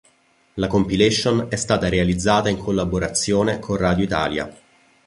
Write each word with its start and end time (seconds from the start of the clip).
La 0.55 0.65
compilation 0.65 1.45
è 1.51 1.55
stata 1.57 1.87
realizzata 1.87 2.49
in 2.49 2.57
collaborazione 2.57 3.59
con 3.59 3.77
Radio 3.77 4.03
Italia. 4.03 4.51